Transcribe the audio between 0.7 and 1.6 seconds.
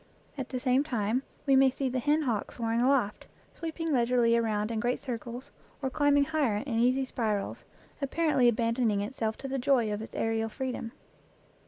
time we